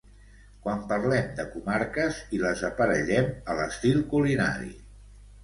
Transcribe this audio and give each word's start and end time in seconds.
Quan 0.61 0.79
parlem 0.91 1.27
de 1.39 1.45
comarques 1.57 2.23
i 2.39 2.41
les 2.45 2.65
aparellem 2.71 3.29
a 3.55 3.59
l'estil 3.61 4.03
culinari 4.17 4.75